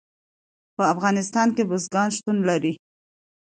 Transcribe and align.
په 0.75 0.83
افغانستان 0.93 1.47
کې 1.55 1.63
بزګان 1.69 2.09
شتون 2.17 2.37
لري. 2.49 2.73